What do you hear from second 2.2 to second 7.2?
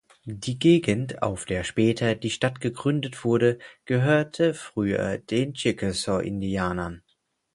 Stadt gegründet wurde, gehörte früher den Chickasaw-Indianern.